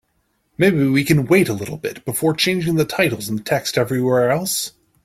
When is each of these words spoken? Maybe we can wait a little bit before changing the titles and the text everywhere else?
Maybe 0.57 0.87
we 0.87 1.03
can 1.03 1.27
wait 1.27 1.47
a 1.47 1.53
little 1.53 1.77
bit 1.77 2.03
before 2.05 2.33
changing 2.33 2.73
the 2.73 2.85
titles 2.85 3.29
and 3.29 3.37
the 3.37 3.43
text 3.43 3.77
everywhere 3.77 4.31
else? 4.31 4.71